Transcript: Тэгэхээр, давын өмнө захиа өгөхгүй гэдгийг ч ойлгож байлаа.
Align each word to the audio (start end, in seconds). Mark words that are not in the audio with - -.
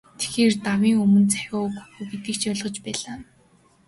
Тэгэхээр, 0.19 0.53
давын 0.65 0.93
өмнө 1.03 1.27
захиа 1.33 1.57
өгөхгүй 1.65 2.05
гэдгийг 2.09 2.37
ч 2.39 2.43
ойлгож 2.51 2.75
байлаа. 2.85 3.17